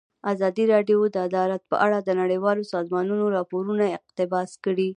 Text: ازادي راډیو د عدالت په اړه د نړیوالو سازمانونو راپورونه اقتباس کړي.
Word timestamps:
ازادي 0.33 0.63
راډیو 0.73 0.97
د 1.13 1.17
عدالت 1.27 1.61
په 1.71 1.75
اړه 1.85 1.97
د 2.01 2.09
نړیوالو 2.21 2.69
سازمانونو 2.73 3.25
راپورونه 3.37 3.83
اقتباس 3.97 4.51
کړي. 4.65 4.89